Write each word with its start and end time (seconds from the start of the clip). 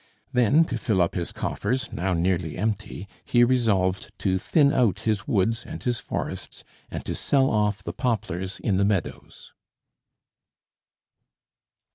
Then, 0.33 0.65
to 0.65 0.79
fill 0.79 0.99
up 0.99 1.13
his 1.13 1.31
coffers, 1.31 1.93
now 1.93 2.15
nearly 2.15 2.57
empty, 2.57 3.07
he 3.23 3.43
resolved 3.43 4.11
to 4.17 4.39
thin 4.39 4.73
out 4.73 5.01
his 5.01 5.27
woods 5.27 5.63
and 5.63 5.83
his 5.83 5.99
forests, 5.99 6.63
and 6.89 7.05
to 7.05 7.13
sell 7.13 7.51
off 7.51 7.83
the 7.83 7.93
poplars 7.93 8.59
in 8.59 8.77
the 8.77 8.85
meadows. 8.85 9.53